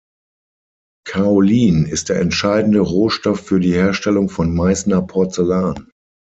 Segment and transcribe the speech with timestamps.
[1.05, 5.91] Kaolin ist der entscheidende Rohstoff für die Herstellung von Meißner Porzellan.